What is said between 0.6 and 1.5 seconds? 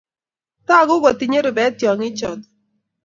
Tagu kotinye